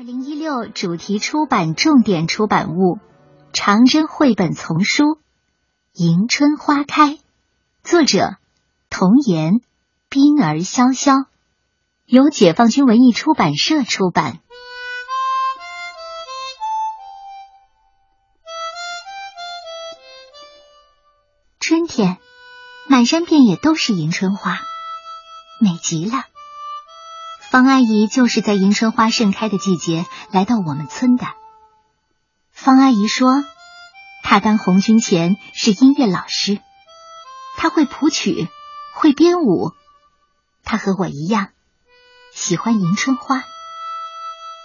[0.00, 2.98] 二零一六主题出版重点出版物：
[3.52, 5.04] 长征绘本丛书
[5.92, 7.08] 《迎春花开》，
[7.82, 8.36] 作者
[8.88, 9.60] 童言，
[10.08, 11.26] 冰儿潇潇，
[12.06, 14.40] 由解放军文艺出版社出版。
[21.58, 22.16] 春天，
[22.88, 24.60] 满山遍野都是迎春花，
[25.60, 26.24] 美极了。
[27.50, 31.26] 方阿姨就是在迎春花盛开的季节来到我们村的。
[32.52, 33.42] 方阿姨说，
[34.22, 36.60] 她当红军前是音乐老师，
[37.56, 38.46] 她会谱曲，
[38.94, 39.72] 会编舞。
[40.62, 41.48] 她和我一样
[42.32, 43.42] 喜欢迎春花，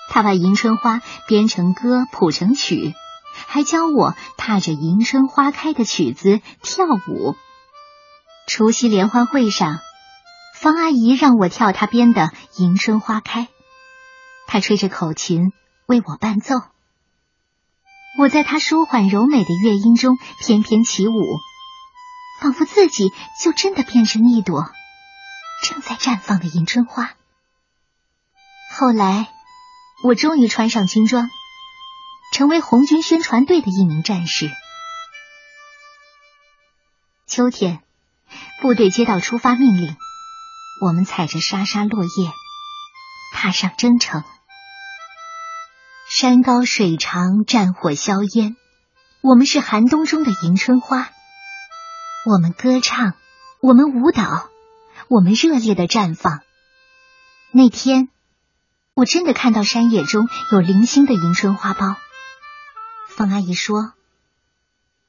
[0.08, 2.94] 她把迎春花编成歌，谱成曲，
[3.48, 7.36] 还教我踏着迎春花开的曲子跳舞。
[8.46, 9.80] 除夕联欢会上。
[10.66, 12.22] 方阿姨让我跳她编的
[12.58, 13.42] 《迎春花开》，
[14.48, 15.54] 她吹着口琴
[15.86, 16.55] 为我伴奏，
[18.18, 21.13] 我在她舒缓柔美的乐音中翩翩起舞，
[22.41, 24.71] 仿佛自己就真的变成一朵
[25.63, 27.13] 正在绽放的迎春花。
[28.76, 29.32] 后来，
[30.04, 31.30] 我终于穿上军装，
[32.34, 34.49] 成为红军宣传队的一名战士。
[37.27, 37.84] 秋天，
[38.63, 39.96] 部队接到出发命令。
[40.81, 42.31] 我们踩着沙沙落叶，
[43.34, 44.23] 踏上征程。
[46.09, 48.57] 山高水长，战火硝烟，
[49.21, 51.09] 我们是寒冬中的迎春花。
[52.26, 53.13] 我们歌唱，
[53.62, 54.49] 我们舞蹈，
[55.07, 56.41] 我们热烈的绽放。
[57.51, 58.09] 那天，
[58.93, 61.96] 我真的看到山野中有零星的迎春花苞。
[63.07, 63.93] 方阿姨说：“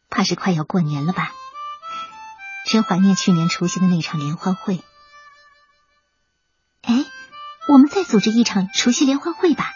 [0.08, 1.32] 怕是快要过年了吧？
[2.68, 4.80] 真怀念去年除夕的那场联欢会。”
[6.86, 7.04] 哎
[7.68, 9.72] 我们再组织一场除夕联欢会吧，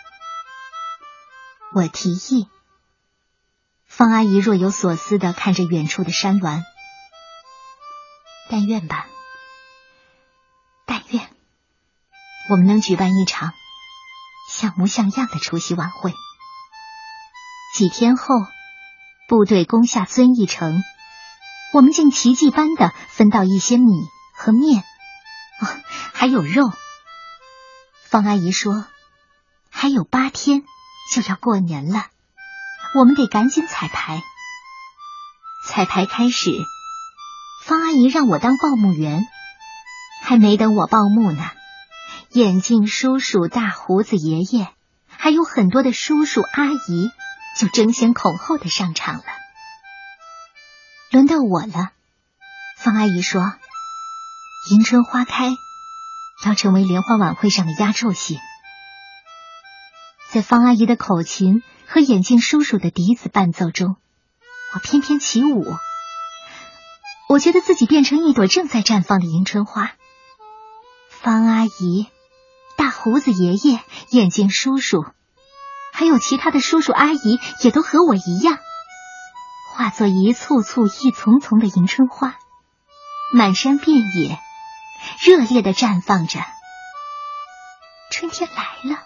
[1.75, 2.49] 我提议。
[3.85, 6.63] 方阿姨若有所思的看着远处的山峦，
[8.49, 9.09] 但愿吧，
[10.87, 11.29] 但愿
[12.51, 13.53] 我们能举办一场
[14.49, 16.15] 像模像样的除夕晚会。
[17.77, 18.37] 几天后，
[19.29, 20.81] 部队攻下遵义城，
[21.75, 23.91] 我们竟奇迹般的分到一些米
[24.33, 24.85] 和面，
[25.61, 25.67] 哦，
[26.15, 26.73] 还有肉。
[28.11, 28.87] 方阿姨说
[29.71, 30.65] ：“还有八天
[31.15, 32.07] 就要过年了，
[32.97, 34.21] 我们得赶紧彩排。
[35.65, 36.51] 彩排开始，
[37.65, 39.29] 方阿姨让我当报幕员。
[40.25, 41.51] 还没等我报幕呢，
[42.31, 44.75] 眼镜叔叔、大胡子爷爷，
[45.09, 47.13] 还有很多的叔叔阿姨
[47.57, 49.25] 就争先恐后的上场了。
[51.13, 51.93] 轮到我了，
[52.77, 53.53] 方阿姨说
[54.73, 55.55] ：‘迎春花开。’”
[56.45, 58.39] 要成为联欢晚会上的压轴戏，
[60.31, 63.97] 在方阿姨的口琴和眼镜叔叔的笛子伴奏中，
[64.75, 65.67] 我翩翩起舞。
[67.29, 69.93] 我觉得自己变成一朵正在绽放的迎春花。
[71.11, 72.09] 方阿姨、
[72.77, 73.81] 大胡子爷爷、
[74.11, 75.05] 眼镜叔叔，
[75.93, 78.59] 还有其他的叔叔阿姨，也都和我一样，
[79.75, 82.37] 化作一簇簇、一丛丛的迎春花，
[83.35, 84.41] 满山遍野。
[85.21, 86.41] 热烈的绽放着，
[88.11, 89.03] 春天来了。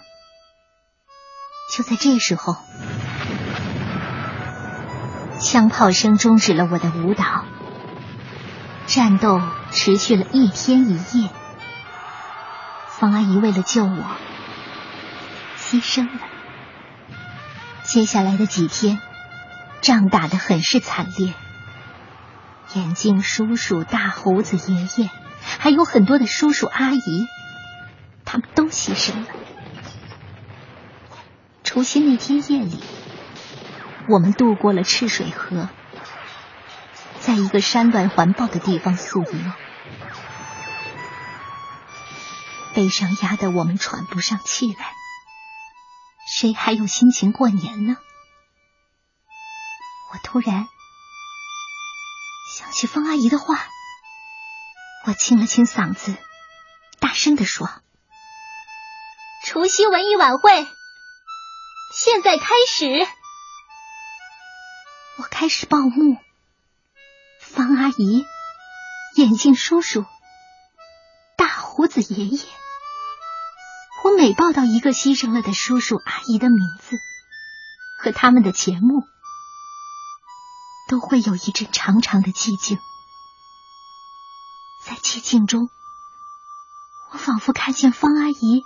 [1.73, 2.57] 就在这时候，
[5.41, 7.45] 枪炮声终止了我的舞蹈。
[8.87, 9.41] 战斗
[9.73, 11.31] 持续了一天一夜。
[12.91, 14.05] 方阿姨为了救我，
[15.57, 16.21] 牺牲了。
[17.83, 19.01] 接下来的几天，
[19.81, 21.35] 仗打得很是惨烈。
[22.75, 25.11] 眼镜叔叔、大胡子爷爷。
[25.65, 27.27] 还有很多的叔叔阿姨，
[28.27, 29.27] 他们都牺牲了。
[31.63, 32.85] 除夕那天夜里，
[34.07, 35.71] 我们渡过了赤水河，
[37.19, 39.53] 在一个山峦环抱的地方宿营。
[42.75, 44.93] 悲伤压得我们喘不上气来，
[46.31, 47.97] 谁还有心情过年呢？
[50.13, 50.69] 我突然
[52.55, 53.67] 想起方阿姨的话。
[55.07, 56.17] 我清了清嗓子，
[56.99, 57.69] 大声的说
[59.45, 60.67] ：“除夕文艺晚会
[61.93, 63.07] 现在开始。”
[65.21, 66.17] 我开始报幕，
[67.39, 68.25] 方阿姨、
[69.17, 70.07] 眼镜叔叔、
[71.37, 72.43] 大胡子爷爷，
[74.05, 76.97] 我每报到一个牺牲了的叔叔阿姨的名字
[78.03, 79.03] 和他们的节目，
[80.89, 82.79] 都会有一阵长长的寂静。
[85.05, 85.69] 寂静中，
[87.13, 88.63] 我仿佛看见方阿姨、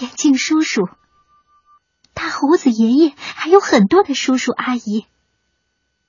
[0.00, 0.88] 眼镜叔叔、
[2.14, 5.06] 大胡子爷爷还有很多的叔叔阿姨，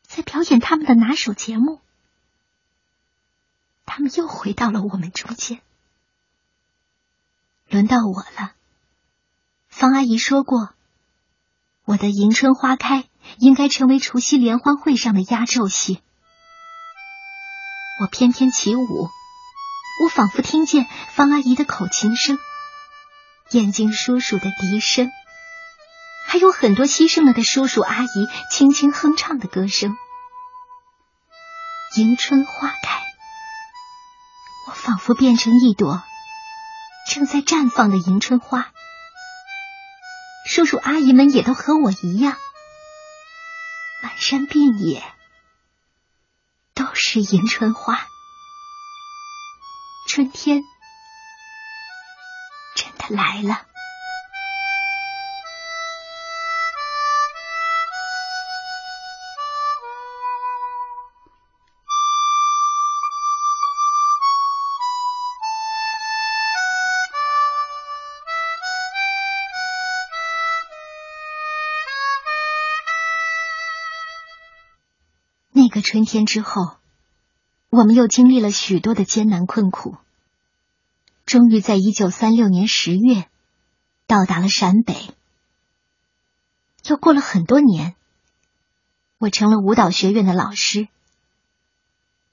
[0.01, 1.81] 在表演他们的拿手节目。
[3.85, 5.62] 他们又回到了我们中间。
[7.68, 8.53] 轮到我了。
[9.68, 10.73] 方阿姨说过，
[11.83, 13.09] 我的迎春花开
[13.39, 16.01] 应该成为除夕联欢会上的压轴戏。
[18.00, 19.09] 我翩翩起舞，
[20.03, 22.38] 我仿佛听见方阿姨的口琴声，
[23.51, 25.09] 燕京叔叔的笛声，
[26.27, 28.07] 还有很多牺牲了的叔叔阿姨
[28.51, 29.97] 轻轻哼唱的歌声。
[31.95, 33.01] 迎春花开，
[34.67, 36.03] 我仿佛变成一朵
[37.09, 38.71] 正在绽放的迎春花。
[40.45, 42.38] 叔叔阿姨们也都和我一样，
[44.03, 45.03] 满山遍野。
[46.73, 48.05] 都是迎春花，
[50.17, 50.63] 春天
[52.75, 53.67] 真的来了。
[75.51, 76.77] 那个春天之后，
[77.69, 79.95] 我们又经历了许多的艰难困苦，
[81.27, 83.29] 终于在一九三六年十月
[84.07, 85.13] 到达了陕北。
[86.85, 87.95] 又过了很多年，
[89.18, 90.88] 我成了舞蹈学院的老师，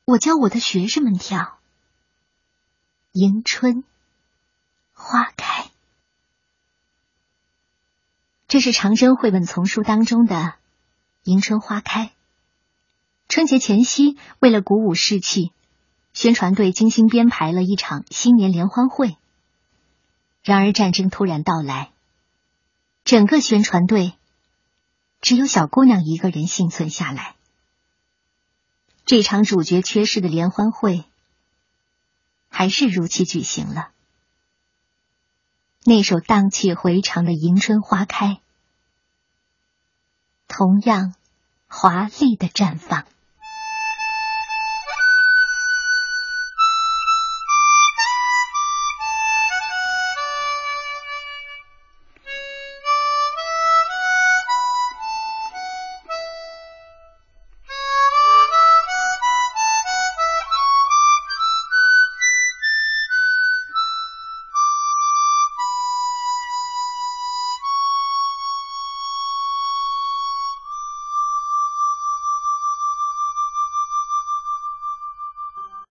[0.05, 1.41] 我教我的学生们跳
[3.11, 3.83] 《迎春
[4.93, 5.65] 花开》，
[8.47, 10.37] 这是长征绘本丛书当中的
[11.25, 12.07] 《迎春花开》。
[13.29, 15.53] 春节前夕，为了鼓舞士气，
[16.15, 19.19] 宣传队精心编排了一场新年联欢会。
[20.43, 21.91] 然而战争突然到来，
[23.05, 24.15] 整个宣传队
[25.21, 27.35] 只有小姑娘一个人幸存下来。
[29.05, 31.05] 这场主角缺失的联欢会
[32.49, 33.91] 还是如期举行了。
[35.83, 38.27] 那首荡气回肠的《迎春花开》
[40.47, 41.15] 同样
[41.67, 43.05] 华丽的绽放。